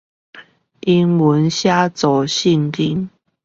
[0.79, 3.11] 英文寫作聖經